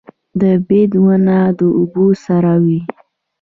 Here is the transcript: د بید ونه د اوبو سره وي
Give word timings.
د 0.41 0.41
بید 0.67 0.91
ونه 1.03 1.37
د 1.59 1.59
اوبو 1.77 2.05
سره 2.25 2.53
وي 2.65 2.79